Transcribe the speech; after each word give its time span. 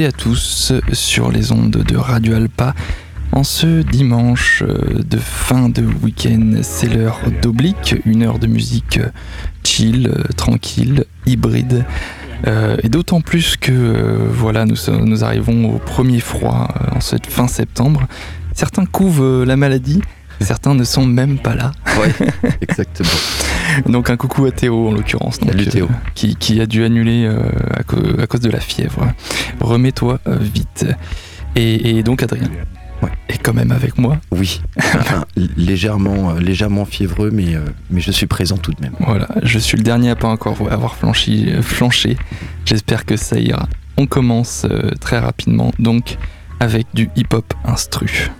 et 0.00 0.06
à 0.06 0.12
tous 0.12 0.72
sur 0.92 1.32
les 1.32 1.50
ondes 1.50 1.70
de 1.70 1.96
Radio 1.96 2.34
Alpa. 2.34 2.74
En 3.32 3.42
ce 3.42 3.82
dimanche 3.82 4.62
euh, 4.62 5.02
de 5.02 5.16
fin 5.16 5.68
de 5.68 5.82
week-end, 5.82 6.60
c'est 6.62 6.88
l'heure 6.88 7.20
d'Oblique, 7.42 7.96
une 8.04 8.22
heure 8.22 8.38
de 8.38 8.46
musique 8.46 9.00
chill, 9.64 10.08
euh, 10.08 10.22
tranquille, 10.36 11.04
hybride. 11.26 11.84
Euh, 12.46 12.76
et 12.82 12.88
d'autant 12.88 13.20
plus 13.20 13.56
que 13.56 14.18
voilà, 14.30 14.66
nous, 14.66 14.76
nous, 15.04 15.24
arrivons 15.24 15.74
au 15.74 15.78
premier 15.78 16.20
froid 16.20 16.68
en 16.94 17.00
cette 17.00 17.26
fin 17.26 17.48
septembre. 17.48 18.06
Certains 18.54 18.86
couvrent 18.86 19.44
la 19.44 19.56
maladie, 19.56 20.00
certains 20.40 20.74
ne 20.74 20.84
sont 20.84 21.06
même 21.06 21.38
pas 21.38 21.54
là. 21.54 21.72
Oui, 22.00 22.26
exactement. 22.60 23.08
Donc 23.86 24.10
un 24.10 24.16
coucou 24.16 24.46
à 24.46 24.50
Théo 24.50 24.88
en 24.88 24.92
l'occurrence, 24.92 25.38
Théo. 25.38 25.86
Euh, 25.86 26.32
qui, 26.38 26.60
a 26.60 26.66
dû 26.66 26.84
annuler 26.84 27.24
euh, 27.24 27.42
à, 27.74 28.26
cause 28.26 28.40
de 28.40 28.50
la 28.50 28.60
fièvre. 28.60 29.12
Remets-toi 29.60 30.20
euh, 30.26 30.36
vite. 30.40 30.86
Et, 31.56 32.02
donc 32.02 32.22
Adrien 32.22 32.48
ouais. 33.02 33.10
est 33.28 33.38
quand 33.38 33.54
même 33.54 33.72
avec 33.72 33.98
moi. 33.98 34.18
Oui, 34.30 34.60
légèrement, 35.56 36.34
légèrement 36.34 36.84
fiévreux, 36.84 37.30
mais, 37.32 37.56
mais 37.90 38.00
je 38.00 38.12
suis 38.12 38.26
présent 38.26 38.56
tout 38.56 38.72
de 38.72 38.80
même. 38.80 38.94
Voilà, 39.00 39.26
je 39.42 39.58
suis 39.58 39.76
le 39.76 39.82
dernier 39.82 40.10
à 40.10 40.16
pas 40.16 40.28
encore 40.28 40.56
avoir 40.70 40.94
flanchi, 40.94 41.50
flanché. 41.60 42.16
J'espère 42.64 43.04
que 43.04 43.16
ça 43.16 43.40
ira. 43.40 43.68
On 43.96 44.06
commence 44.06 44.66
très 45.00 45.18
rapidement 45.18 45.72
donc 45.80 46.16
avec 46.60 46.86
du 46.94 47.10
hip-hop 47.16 47.52
instru. 47.64 48.30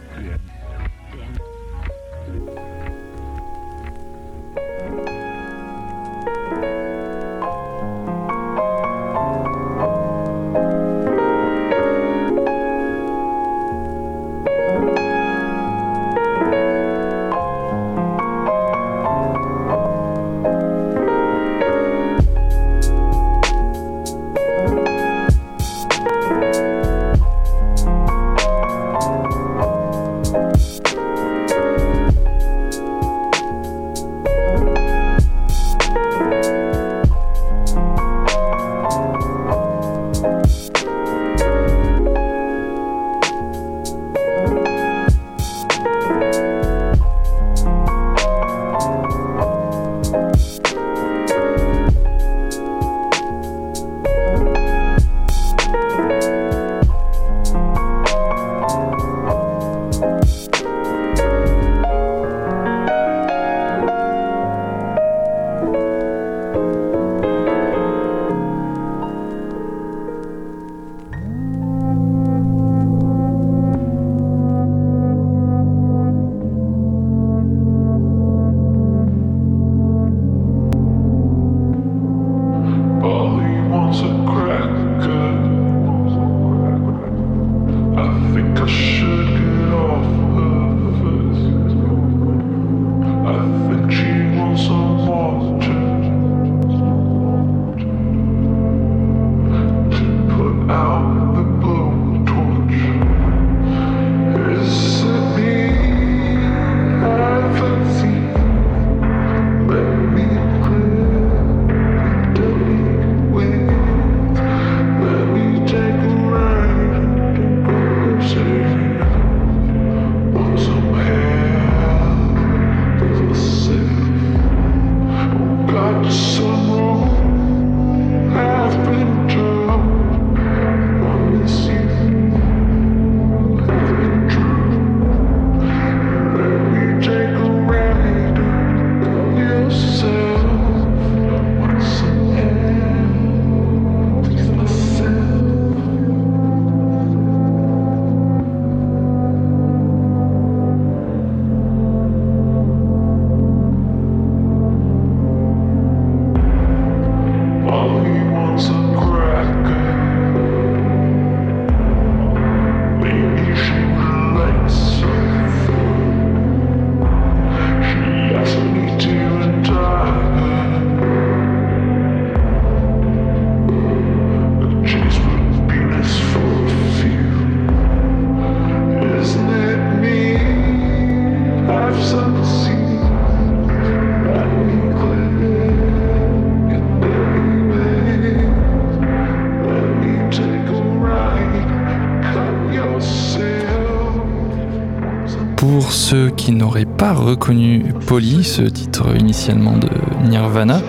Reconnu 197.29 197.85
Polly, 198.07 198.43
ce 198.43 198.63
titre 198.63 199.15
initialement 199.19 199.77
de 199.77 199.91
Nirvana. 200.29 200.81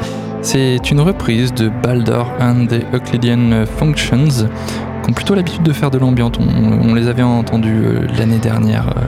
C'est 0.41 0.89
une 0.89 1.01
reprise 1.01 1.53
de 1.53 1.69
Baldur 1.83 2.31
and 2.39 2.67
the 2.67 2.81
Euclidean 2.93 3.65
Functions, 3.65 4.47
qui 5.03 5.09
ont 5.09 5.13
plutôt 5.13 5.35
l'habitude 5.35 5.63
de 5.63 5.73
faire 5.73 5.91
de 5.91 5.97
l'ambiance. 5.97 6.31
On, 6.39 6.93
les 6.93 7.07
avait 7.07 7.23
entendus 7.23 7.83
euh, 7.83 8.07
l'année 8.17 8.37
dernière 8.37 8.87
euh, 8.87 9.01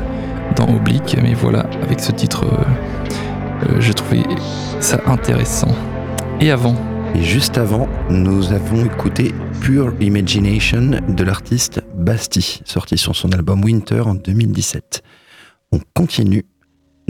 dans 0.57 0.68
Oblique, 0.75 1.16
mais 1.24 1.33
voilà, 1.33 1.62
avec 1.81 2.01
ce 2.01 2.12
titre, 2.12 2.44
euh, 2.44 3.80
j'ai 3.80 3.94
trouvé 3.94 4.24
ça 4.81 5.00
intéressant. 5.06 5.74
Et 6.42 6.51
avant 6.51 6.75
Et 7.16 7.24
juste 7.24 7.57
avant, 7.57 7.88
nous 8.10 8.51
avons 8.51 8.83
écouté 8.83 9.33
Pure 9.62 9.94
Imagination 10.01 11.00
de 11.07 11.24
l'artiste 11.24 11.81
Basti, 11.95 12.62
sorti 12.66 12.98
sur 12.98 13.16
son 13.16 13.31
album 13.31 13.63
Winter 13.63 14.01
en 14.01 14.16
2017. 14.16 15.01
On 15.72 15.80
continue 15.95 16.44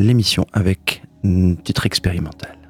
l'émission 0.01 0.45
avec 0.53 1.03
titre 1.63 1.85
expérimental. 1.85 2.60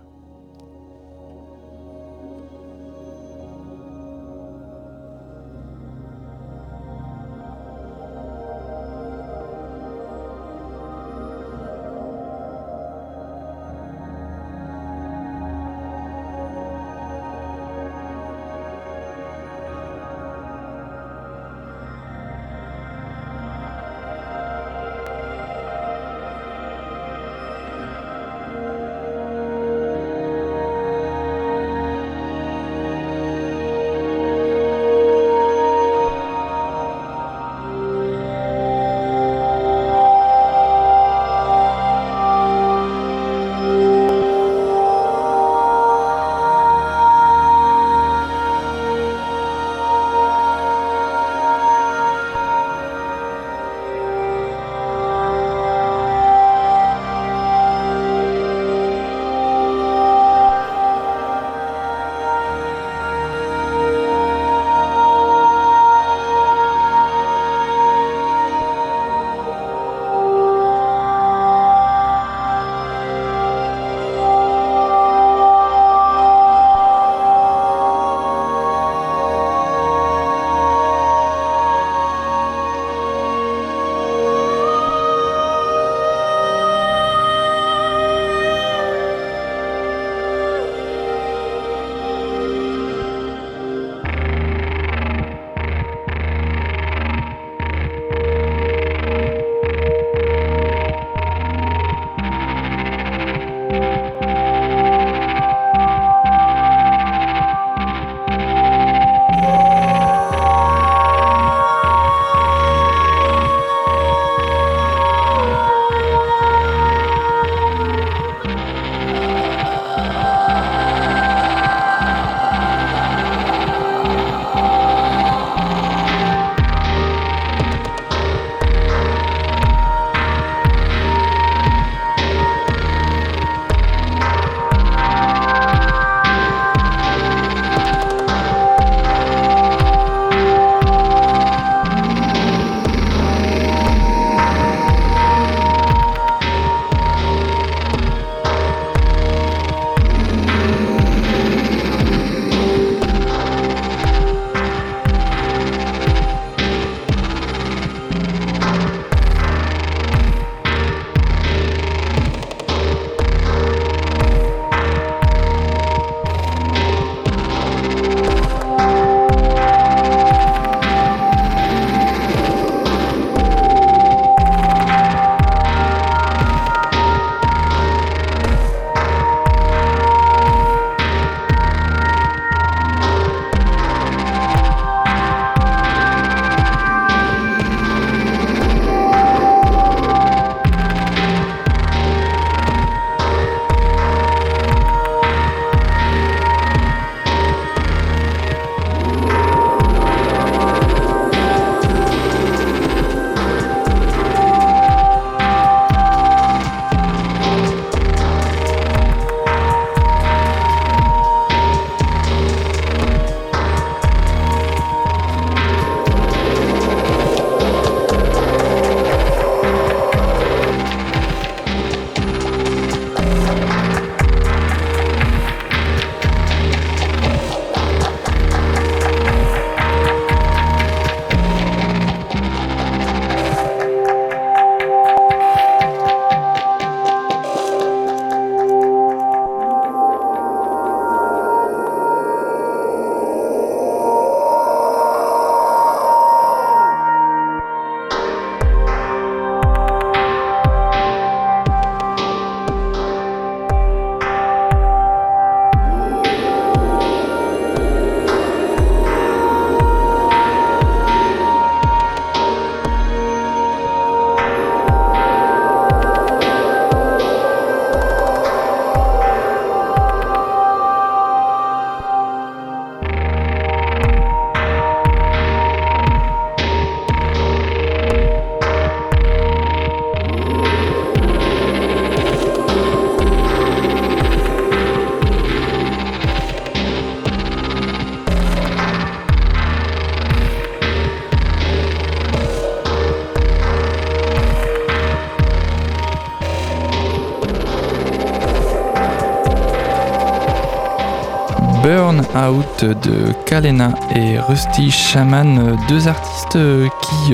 De 302.83 303.33
Kalena 303.45 303.93
et 304.15 304.39
Rusty 304.39 304.91
Shaman, 304.91 305.77
deux 305.87 306.07
artistes 306.07 306.57
qui, 307.01 307.33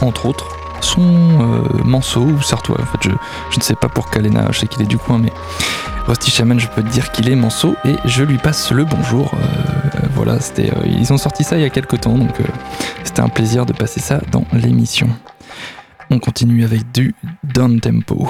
entre 0.00 0.26
autres, 0.26 0.58
sont 0.80 1.00
euh, 1.02 1.82
Manceau 1.84 2.22
ou 2.22 2.42
Sartois. 2.42 2.80
En 2.80 2.86
fait, 2.86 3.02
je, 3.02 3.10
ne 3.58 3.62
sais 3.62 3.74
pas 3.74 3.88
pour 3.88 4.10
Kalena, 4.10 4.46
je 4.50 4.60
sais 4.60 4.66
qu'il 4.66 4.82
est 4.82 4.86
du 4.86 4.98
coin, 4.98 5.18
mais 5.18 5.32
Rusty 6.06 6.30
Shaman, 6.30 6.58
je 6.58 6.68
peux 6.68 6.82
te 6.82 6.88
dire 6.88 7.12
qu'il 7.12 7.28
est 7.28 7.36
Manceau 7.36 7.74
et 7.84 7.96
je 8.04 8.22
lui 8.22 8.38
passe 8.38 8.70
le 8.72 8.84
bonjour. 8.84 9.30
Euh, 9.34 10.06
voilà, 10.14 10.40
c'était, 10.40 10.70
euh, 10.70 10.86
ils 10.86 11.12
ont 11.12 11.18
sorti 11.18 11.44
ça 11.44 11.56
il 11.56 11.62
y 11.62 11.66
a 11.66 11.70
quelques 11.70 12.00
temps, 12.00 12.16
donc 12.16 12.34
c'était 13.04 13.20
un 13.20 13.28
plaisir 13.28 13.66
de 13.66 13.72
passer 13.72 14.00
ça 14.00 14.20
dans 14.30 14.44
l'émission. 14.52 15.08
On 16.10 16.18
continue 16.18 16.64
avec 16.64 16.90
du 16.92 17.14
down 17.44 17.80
tempo. 17.80 18.28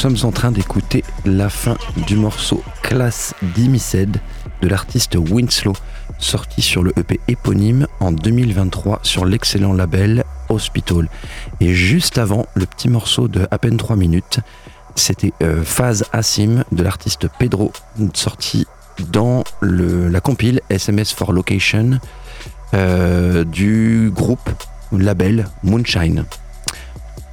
Sommes 0.00 0.16
en 0.22 0.32
train 0.32 0.50
d'écouter 0.50 1.04
la 1.26 1.50
fin 1.50 1.76
du 2.06 2.16
morceau 2.16 2.64
Class 2.82 3.34
Dimiced 3.54 4.16
de 4.62 4.66
l'artiste 4.66 5.14
Winslow, 5.16 5.74
sorti 6.18 6.62
sur 6.62 6.82
le 6.82 6.98
EP 6.98 7.20
éponyme 7.28 7.86
en 8.00 8.10
2023 8.10 9.00
sur 9.02 9.26
l'excellent 9.26 9.74
label 9.74 10.24
Hospital. 10.48 11.06
Et 11.60 11.74
juste 11.74 12.16
avant, 12.16 12.46
le 12.54 12.64
petit 12.64 12.88
morceau 12.88 13.28
de 13.28 13.46
à 13.50 13.58
peine 13.58 13.76
3 13.76 13.96
minutes, 13.96 14.40
c'était 14.94 15.34
euh, 15.42 15.62
Phase 15.64 16.06
Asim 16.14 16.64
de 16.72 16.82
l'artiste 16.82 17.28
Pedro, 17.38 17.70
sorti 18.14 18.66
dans 19.12 19.44
la 19.60 20.22
compile 20.22 20.62
SMS 20.70 21.12
for 21.12 21.34
Location 21.34 22.00
euh, 22.72 23.44
du 23.44 24.10
groupe 24.14 24.48
label 24.92 25.46
Moonshine. 25.62 26.24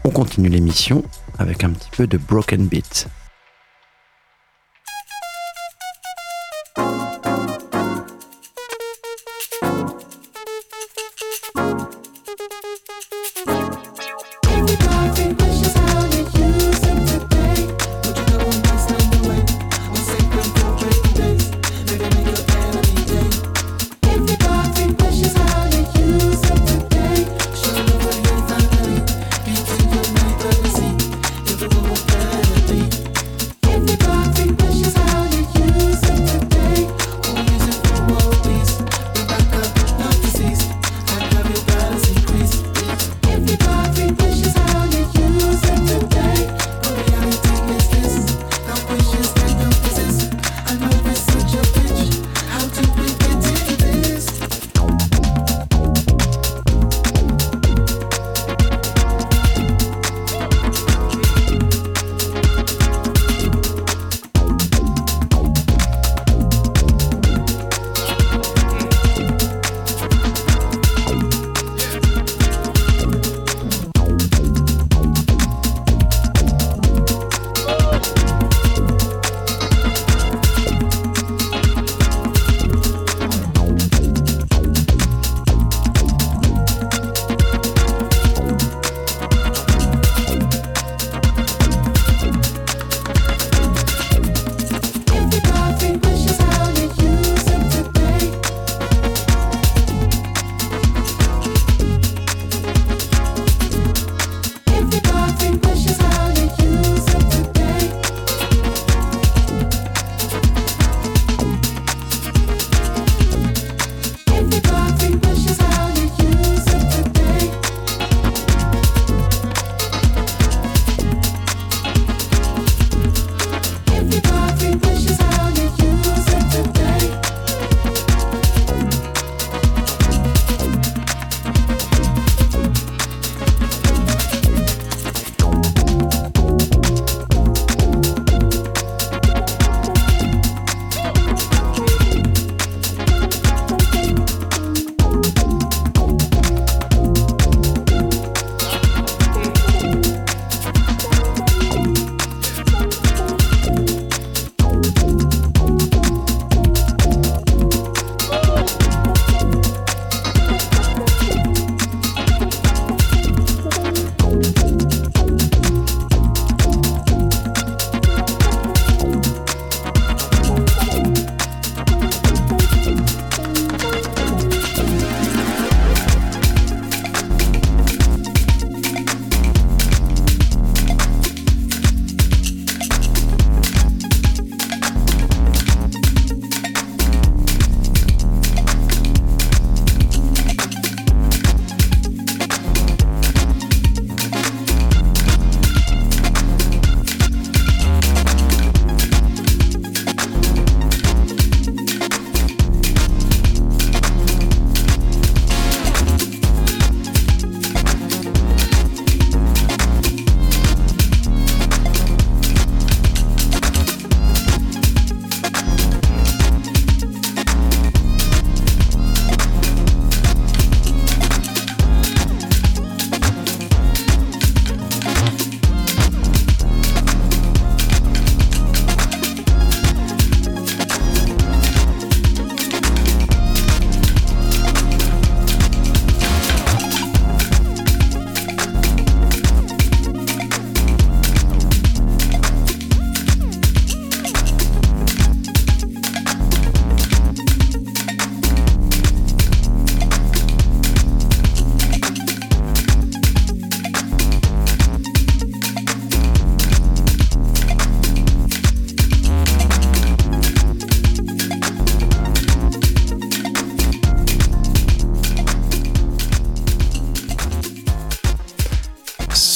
On 0.03 0.10
continue 0.10 0.49
l'émission 0.49 1.06
avec 1.39 1.63
un 1.63 1.71
petit 1.71 1.89
peu 1.91 2.08
de 2.08 2.17
broken 2.17 2.67
beat. 2.67 3.08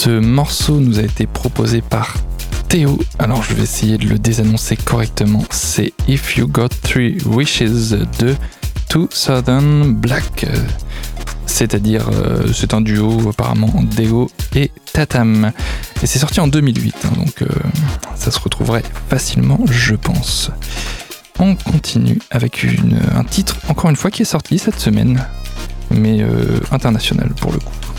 Ce 0.04 0.10
morceau 0.10 0.80
nous 0.80 0.98
a 0.98 1.04
été 1.04 1.28
proposé 1.28 1.82
par 1.82 2.16
Théo. 2.70 2.98
Alors 3.20 3.44
je 3.44 3.54
vais 3.54 3.62
essayer 3.62 4.00
de 4.00 4.08
le 4.08 4.18
désannoncer 4.18 4.76
correctement. 4.76 5.44
C'est 5.52 5.94
If 6.08 6.38
You 6.38 6.48
Got 6.48 6.70
Three 6.82 7.20
Wishes 7.28 7.92
de 8.18 8.36
Two 8.90 9.08
Southern 9.12 9.94
Black. 9.94 10.48
C'est-à-dire, 11.46 12.10
euh, 12.12 12.52
c'est 12.52 12.74
un 12.74 12.82
duo 12.82 13.30
apparemment 13.30 13.72
Deo 13.96 14.32
et 14.56 14.72
Tatam. 14.92 15.52
Et 16.02 16.08
c'est 16.08 16.18
sorti 16.18 16.40
en 16.40 16.48
2008, 16.48 16.96
hein, 17.04 17.10
donc 17.18 17.44
euh, 17.44 17.48
ça 18.16 18.32
se 18.32 18.40
retrouverait 18.40 18.84
facilement, 19.08 19.60
je 19.70 19.94
pense. 19.94 20.50
On 21.38 21.54
continue 21.54 22.18
avec 22.32 22.66
un 23.14 23.24
titre, 23.24 23.58
encore 23.70 23.92
une 23.92 23.96
fois, 23.96 24.10
qui 24.10 24.24
est 24.24 24.26
sorti 24.26 24.58
cette 24.58 24.80
semaine, 24.80 25.24
mais 25.92 26.24
euh, 26.24 26.60
international 26.72 27.30
pour 27.40 27.52
le 27.52 27.60
coup. 27.60 27.91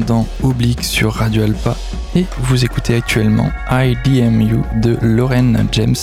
Dans 0.00 0.26
Oblique 0.42 0.84
sur 0.84 1.12
Radio 1.14 1.42
Alpa 1.44 1.76
et 2.14 2.24
vous 2.38 2.64
écoutez 2.64 2.94
actuellement 2.94 3.50
IDMU 3.70 4.60
de 4.82 4.96
Lauren 5.02 5.54
James, 5.72 5.94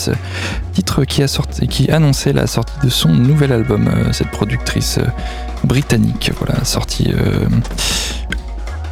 titre 0.73 1.05
qui, 1.05 1.23
a 1.23 1.27
sorti, 1.27 1.89
annonçait 1.91 2.33
la 2.33 2.47
sortie 2.47 2.79
de 2.83 2.89
son 2.89 3.09
nouvel 3.09 3.51
album, 3.51 3.87
euh, 3.87 4.11
cette 4.11 4.29
productrice 4.29 4.99
euh, 4.99 5.05
britannique. 5.63 6.31
Voilà, 6.37 6.63
sorti 6.63 7.11
euh, 7.13 7.47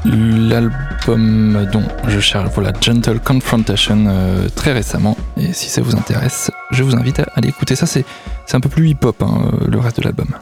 l'album 0.05 1.67
dont 1.71 1.83
je 2.07 2.19
cherche, 2.19 2.49
voilà, 2.53 2.73
Gentle 2.81 3.19
Confrontation, 3.19 4.07
très 4.55 4.73
récemment. 4.73 5.15
Et 5.37 5.53
si 5.53 5.69
ça 5.69 5.81
vous 5.81 5.95
intéresse, 5.95 6.49
je 6.71 6.83
vous 6.83 6.95
invite 6.95 7.19
à 7.19 7.27
aller 7.35 7.53
ça. 7.75 7.85
C'est 7.85 8.05
un 8.53 8.59
peu 8.59 8.69
plus 8.69 8.89
hip-hop, 8.89 9.21
hein, 9.21 9.51
le 9.67 9.79
reste 9.79 9.99
de 9.99 10.03
l'album. 10.03 10.35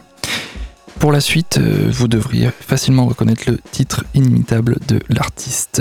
Pour 1.00 1.12
la 1.12 1.22
suite, 1.22 1.56
euh, 1.56 1.88
vous 1.90 2.08
devriez 2.08 2.50
facilement 2.50 3.06
reconnaître 3.06 3.50
le 3.50 3.58
titre 3.72 4.04
inimitable 4.12 4.76
de 4.86 5.00
l'artiste. 5.08 5.80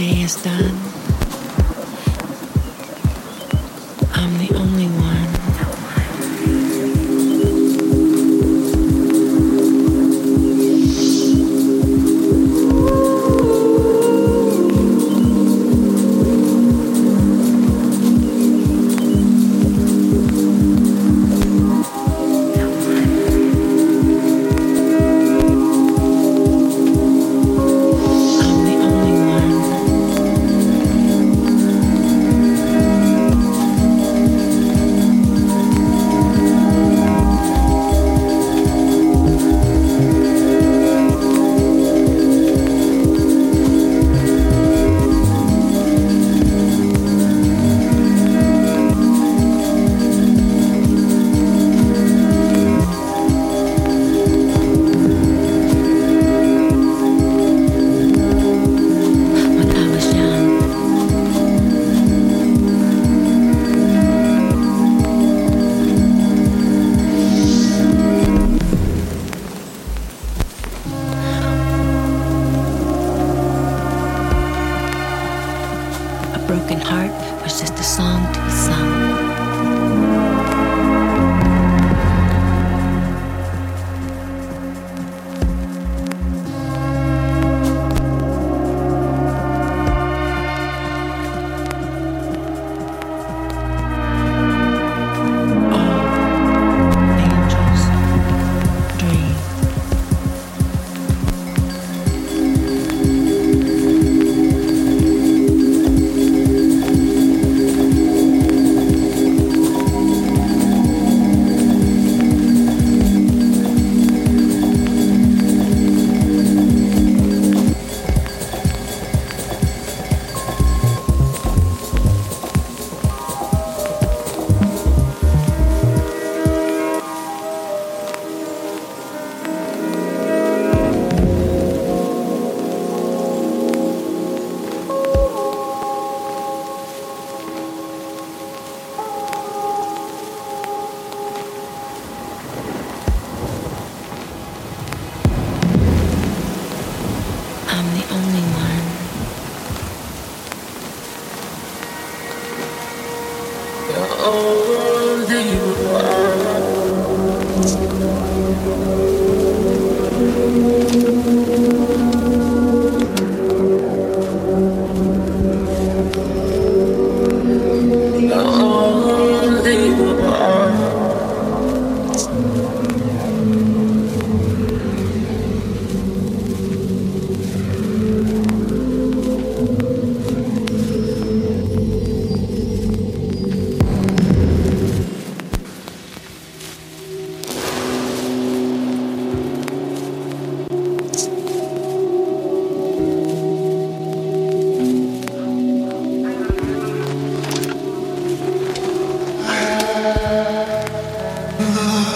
day 0.00 0.22
is 0.22 0.42
done. 0.42 0.76
I'm 4.14 4.32
the 4.38 4.50
only 4.56 4.69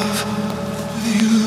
love 0.05 1.23
you. 1.23 1.44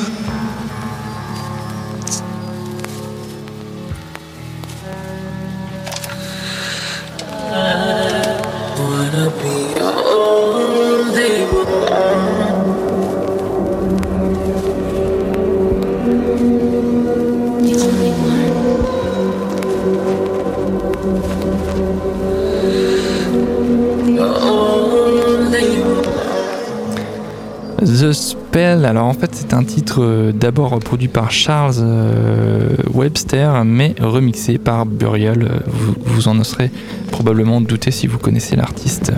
Alors 28.98 29.10
en 29.10 29.14
fait 29.14 29.30
c'est 29.32 29.54
un 29.54 29.62
titre 29.62 30.02
euh, 30.02 30.32
d'abord 30.32 30.76
produit 30.80 31.06
par 31.06 31.30
Charles 31.30 31.76
euh, 31.78 32.74
Webster 32.92 33.64
mais 33.64 33.94
remixé 34.00 34.58
par 34.58 34.86
Burial. 34.86 35.44
Euh, 35.44 35.60
vous, 36.04 36.26
en 36.26 36.42
serez 36.42 36.72
probablement 37.12 37.60
douté 37.60 37.92
si 37.92 38.08
vous 38.08 38.18
connaissez 38.18 38.56
l'artiste. 38.56 39.12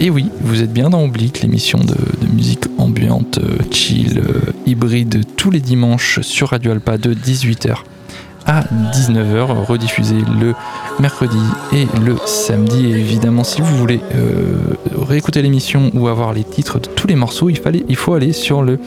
et 0.00 0.08
oui, 0.08 0.30
vous 0.40 0.62
êtes 0.62 0.72
bien 0.72 0.88
dans 0.88 1.04
Oblique, 1.04 1.42
l'émission 1.42 1.78
de, 1.78 1.94
musique 2.34 2.64
ambiante, 2.78 3.38
chill, 3.70 4.22
hybride 4.64 5.26
tous 5.36 5.50
les 5.50 5.60
dimanches 5.60 6.20
sur 6.22 6.48
Radio 6.48 6.72
Alpa 6.72 6.96
de 6.96 7.12
18h 7.12 7.80
à 8.46 8.62
19h, 8.92 9.66
rediffusé 9.66 10.16
le 10.40 10.54
mercredi 11.00 11.38
et 11.72 11.86
le 12.00 12.16
samedi. 12.26 12.86
Et 12.86 12.90
évidemment, 12.90 13.44
si 13.44 13.60
vous 13.60 13.76
voulez 13.76 14.00
euh, 14.14 14.74
réécouter 14.96 15.42
l'émission 15.42 15.90
ou 15.94 16.08
avoir 16.08 16.32
les 16.32 16.44
titres 16.44 16.78
de 16.78 16.86
tous 16.86 17.06
les 17.06 17.14
morceaux, 17.14 17.48
il, 17.50 17.58
fallait, 17.58 17.84
il 17.88 17.96
faut 17.96 18.14
aller 18.14 18.32
sur 18.32 18.62
le 18.62 18.78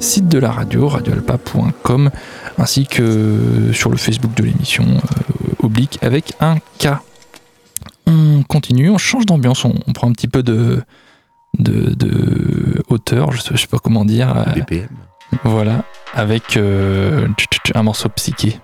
site 0.00 0.28
de 0.28 0.38
la 0.38 0.50
radio, 0.50 0.88
radioalpa.com, 0.88 2.10
ainsi 2.58 2.86
que 2.86 3.70
sur 3.72 3.90
le 3.90 3.96
Facebook 3.96 4.34
de 4.34 4.44
l'émission 4.44 4.84
euh, 4.84 5.52
oblique 5.64 5.98
avec 6.02 6.34
un 6.40 6.58
K. 6.78 6.88
On 8.06 8.42
continue, 8.42 8.90
on 8.90 8.98
change 8.98 9.26
d'ambiance, 9.26 9.64
on, 9.64 9.72
prend 9.92 10.08
un 10.08 10.12
petit 10.12 10.28
peu 10.28 10.42
de, 10.42 10.82
de, 11.58 12.82
hauteur, 12.88 13.32
je 13.32 13.40
sais, 13.40 13.56
sais 13.56 13.66
pas 13.66 13.78
comment 13.78 14.04
dire. 14.04 14.36
Euh, 14.36 14.52
BPM. 14.52 14.88
Voilà, 15.42 15.84
avec 16.14 16.58
un 16.58 17.82
morceau 17.82 18.08
psyché. 18.10 18.60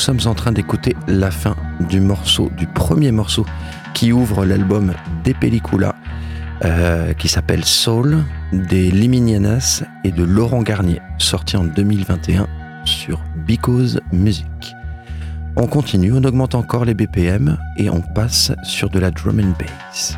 Sommes 0.00 0.20
en 0.24 0.34
train 0.34 0.50
d'écouter 0.50 0.96
la 1.06 1.30
fin 1.30 1.56
du 1.88 2.00
morceau, 2.00 2.50
du 2.56 2.66
premier 2.66 3.12
morceau 3.12 3.44
qui 3.92 4.12
ouvre 4.12 4.46
l'album 4.46 4.94
des 5.24 5.34
Pellicula, 5.34 5.94
euh, 6.64 7.12
qui 7.12 7.28
s'appelle 7.28 7.64
Soul, 7.66 8.24
des 8.52 8.90
Liminianas 8.90 9.84
et 10.04 10.10
de 10.10 10.24
Laurent 10.24 10.62
Garnier, 10.62 11.02
sorti 11.18 11.58
en 11.58 11.64
2021 11.64 12.46
sur 12.84 13.20
Because 13.46 14.00
Music. 14.10 14.74
On 15.56 15.66
continue, 15.66 16.14
on 16.14 16.24
augmente 16.24 16.54
encore 16.54 16.86
les 16.86 16.94
BPM 16.94 17.58
et 17.76 17.90
on 17.90 18.00
passe 18.00 18.52
sur 18.62 18.88
de 18.88 18.98
la 18.98 19.10
drum 19.10 19.38
and 19.38 19.52
bass. 19.58 20.16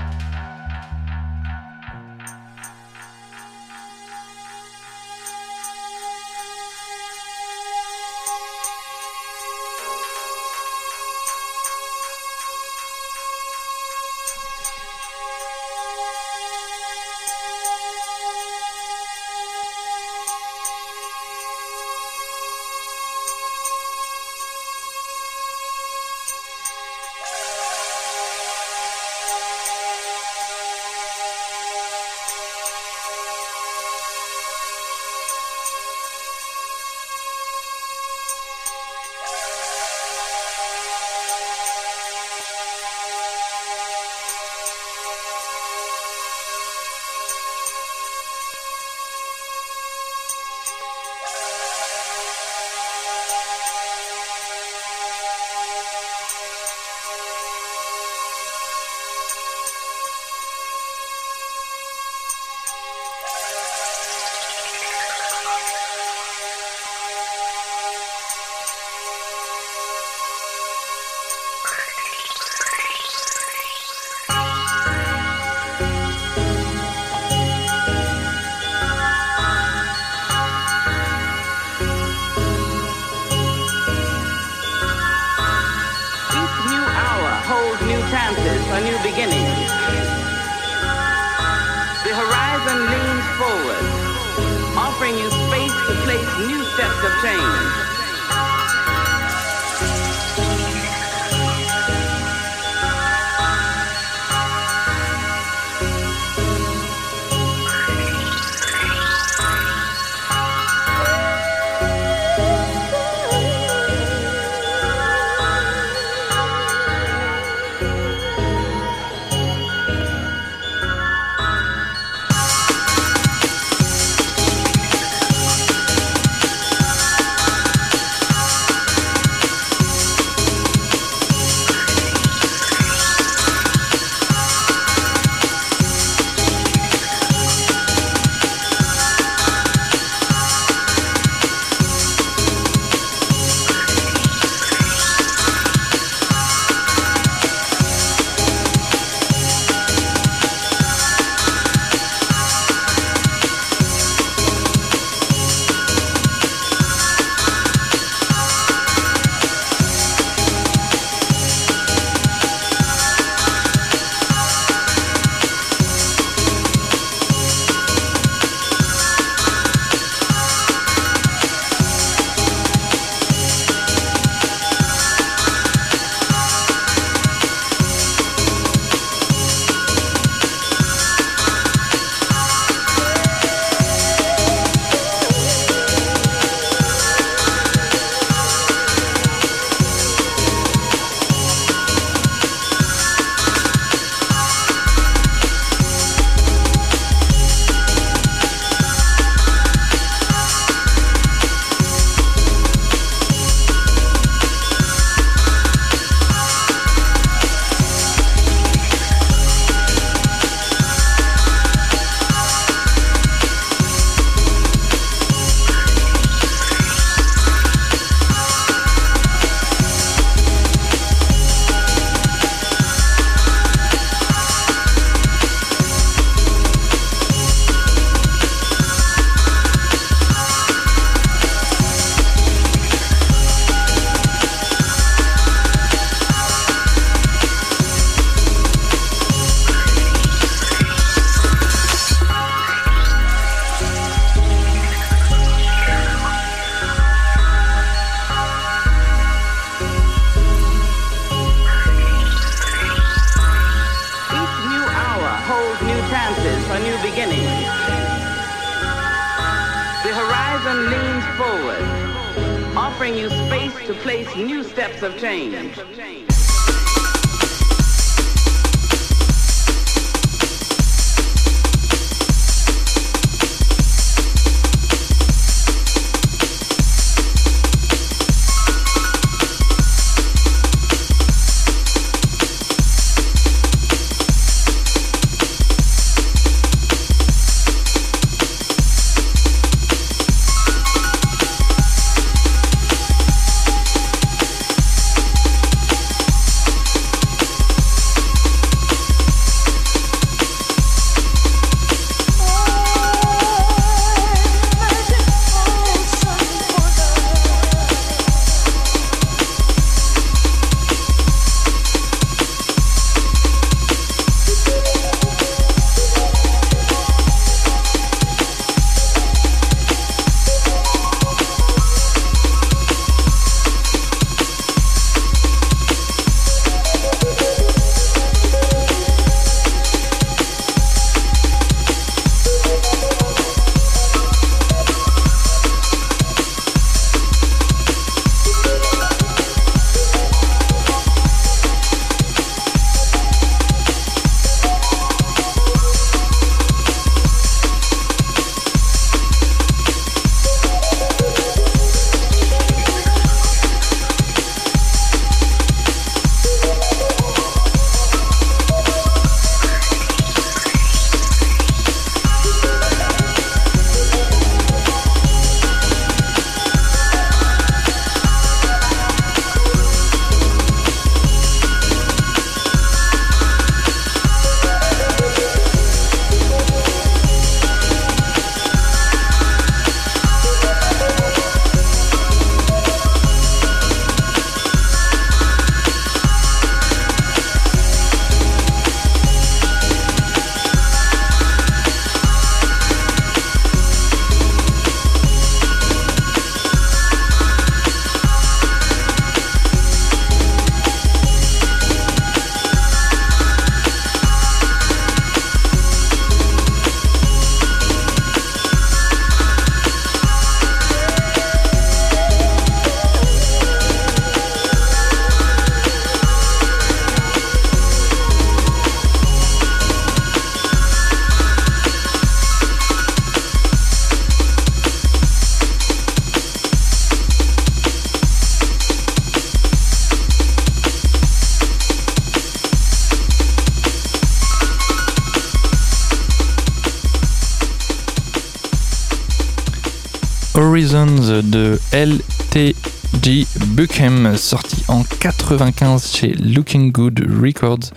Horizons 440.73 441.43
de 441.43 441.79
LTG 441.93 443.47
Buckham, 443.77 444.39
sorti 444.39 444.83
en 444.89 445.03
95 445.03 446.16
chez 446.16 446.29
Looking 446.33 446.91
Good 446.91 447.27
Records. 447.43 447.91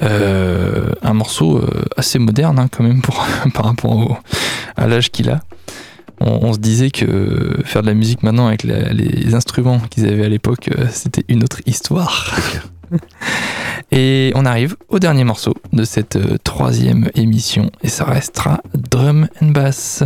Euh, 0.00 0.92
un 1.02 1.12
morceau 1.12 1.58
euh, 1.58 1.84
assez 1.96 2.20
moderne 2.20 2.60
hein, 2.60 2.68
quand 2.70 2.84
même 2.84 3.02
pour, 3.02 3.26
par 3.54 3.64
rapport 3.64 4.22
à 4.76 4.86
l'âge 4.86 5.10
qu'il 5.10 5.28
a. 5.28 5.40
On, 6.20 6.52
se 6.52 6.60
disait 6.60 6.92
que 6.92 7.56
faire 7.64 7.82
de 7.82 7.88
la 7.88 7.94
musique 7.94 8.22
maintenant 8.22 8.46
avec 8.46 8.62
les 8.62 9.34
instruments 9.34 9.80
qu'ils 9.90 10.06
avaient 10.06 10.24
à 10.24 10.28
l'époque, 10.28 10.70
euh, 10.78 10.86
c'était 10.92 11.24
une 11.26 11.42
autre 11.42 11.62
histoire. 11.66 12.38
Et 13.90 14.30
on 14.36 14.44
arrive 14.44 14.76
au 14.88 15.00
dernier 15.00 15.24
morceau 15.24 15.54
de 15.72 15.82
cette 15.82 16.16
troisième 16.44 17.10
émission 17.16 17.72
et 17.82 17.88
ça 17.88 18.04
restera 18.04 18.60
Drum 18.72 19.26
and 19.42 19.48
Bass. 19.48 20.04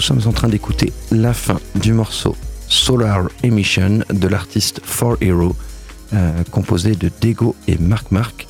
Sommes 0.00 0.22
en 0.26 0.32
train 0.32 0.48
d'écouter 0.48 0.92
la 1.10 1.34
fin 1.34 1.60
du 1.74 1.92
morceau 1.92 2.36
Solar 2.68 3.28
Emission 3.42 4.00
de 4.10 4.28
l'artiste 4.28 4.80
For 4.84 5.16
Hero, 5.20 5.54
euh, 6.14 6.42
composé 6.50 6.94
de 6.94 7.10
Dego 7.20 7.54
et 7.68 7.76
Marc 7.78 8.10
Marc. 8.10 8.46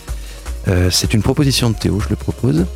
Euh, 0.69 0.91
c'est 0.91 1.15
une 1.15 1.23
proposition 1.23 1.71
de 1.71 1.77
Théo, 1.77 2.01
je 2.01 2.09
le 2.09 2.17
propose. 2.17 2.67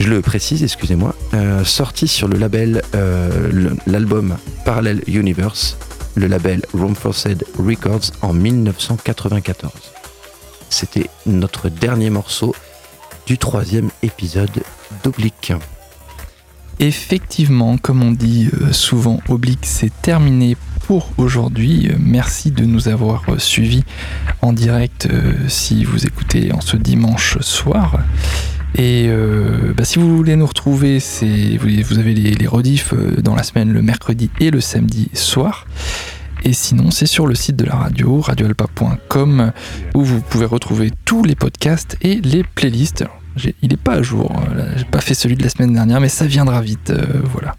je 0.00 0.08
le 0.08 0.20
précise, 0.20 0.62
excusez-moi, 0.62 1.14
euh, 1.34 1.64
sorti 1.64 2.08
sur 2.08 2.28
le 2.28 2.36
label, 2.36 2.82
euh, 2.94 3.70
l'album 3.86 4.36
Parallel 4.64 5.02
Universe, 5.06 5.76
le 6.14 6.26
label 6.26 6.62
Room 6.74 6.94
Forced 6.94 7.44
Records 7.58 8.10
en 8.20 8.32
1994. 8.32 9.72
C'était 10.68 11.08
notre 11.26 11.68
dernier 11.68 12.10
morceau 12.10 12.54
du 13.26 13.38
troisième 13.38 13.90
épisode 14.02 14.62
d'Oblique. 15.04 15.52
Effectivement, 16.82 17.78
comme 17.78 18.02
on 18.02 18.12
dit 18.12 18.50
euh, 18.52 18.72
souvent, 18.72 19.20
Oblique, 19.28 19.64
c'est 19.64 19.92
terminé 20.02 20.56
pour 20.86 21.10
aujourd'hui. 21.16 21.90
Merci 21.98 22.50
de 22.50 22.64
nous 22.64 22.88
avoir 22.88 23.24
suivis 23.38 23.84
en 24.42 24.52
direct 24.52 25.08
si 25.46 25.84
vous 25.84 26.04
écoutez 26.06 26.52
en 26.52 26.60
ce 26.60 26.76
dimanche 26.76 27.38
soir. 27.40 28.00
Et 28.74 29.06
euh, 29.08 29.74
bah, 29.76 29.84
si 29.84 29.98
vous 29.98 30.16
voulez 30.16 30.34
nous 30.36 30.46
retrouver, 30.46 30.98
vous, 30.98 31.98
avez 31.98 32.14
les, 32.14 32.34
les 32.34 32.46
rediffs 32.46 32.94
euh, 32.94 33.20
dans 33.20 33.34
la 33.34 33.42
semaine 33.42 33.70
le 33.70 33.82
mercredi 33.82 34.30
et 34.40 34.50
le 34.50 34.60
samedi 34.60 35.10
soir. 35.12 35.66
Et 36.44 36.52
sinon, 36.52 36.90
c'est 36.90 37.06
sur 37.06 37.26
le 37.26 37.34
site 37.34 37.56
de 37.56 37.64
la 37.64 37.76
radio, 37.76 38.20
radioalpa.com, 38.20 39.52
où 39.94 40.02
vous 40.02 40.20
pouvez 40.20 40.46
retrouver 40.46 40.90
tous 41.04 41.22
les 41.22 41.36
podcasts 41.36 41.96
et 42.00 42.20
les 42.20 42.42
playlists. 42.42 43.04
Il 43.62 43.70
n'est 43.70 43.76
pas 43.76 43.94
à 43.94 44.02
jour, 44.02 44.32
hein, 44.34 44.54
j'ai 44.76 44.84
pas 44.84 45.00
fait 45.00 45.14
celui 45.14 45.36
de 45.36 45.42
la 45.42 45.48
semaine 45.48 45.72
dernière, 45.72 46.00
mais 46.00 46.08
ça 46.08 46.26
viendra 46.26 46.60
vite. 46.60 46.90
Euh, 46.90 47.04
voilà. 47.32 47.54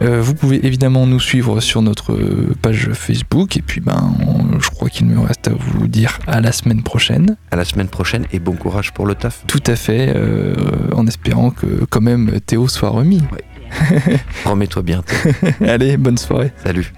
Euh, 0.00 0.20
vous 0.20 0.34
pouvez 0.34 0.64
évidemment 0.66 1.06
nous 1.06 1.20
suivre 1.20 1.60
sur 1.60 1.82
notre 1.82 2.18
page 2.60 2.90
Facebook. 2.92 3.56
Et 3.56 3.62
puis, 3.62 3.80
ben, 3.80 4.14
je 4.58 4.68
crois 4.70 4.88
qu'il 4.88 5.06
me 5.06 5.18
reste 5.20 5.48
à 5.48 5.52
vous 5.52 5.86
dire 5.86 6.18
à 6.26 6.40
la 6.40 6.50
semaine 6.50 6.82
prochaine. 6.82 7.36
À 7.50 7.56
la 7.56 7.64
semaine 7.64 7.88
prochaine 7.88 8.26
et 8.32 8.38
bon 8.38 8.54
courage 8.54 8.92
pour 8.92 9.06
le 9.06 9.14
taf. 9.14 9.44
Tout 9.46 9.62
à 9.66 9.76
fait, 9.76 10.12
euh, 10.14 10.54
en 10.94 11.06
espérant 11.06 11.50
que 11.50 11.84
quand 11.88 12.00
même 12.00 12.40
Théo 12.40 12.68
soit 12.68 12.90
remis. 12.90 13.22
Remets-toi 14.44 14.82
bien. 14.82 15.02
Allez, 15.60 15.96
bonne 15.96 16.18
soirée. 16.18 16.52
Salut. 16.64 16.92